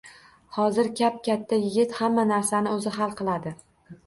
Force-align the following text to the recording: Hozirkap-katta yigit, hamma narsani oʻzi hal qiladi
Hozirkap-katta 0.55 1.59
yigit, 1.67 1.93
hamma 1.99 2.25
narsani 2.33 2.73
oʻzi 2.79 2.97
hal 2.97 3.15
qiladi 3.23 3.55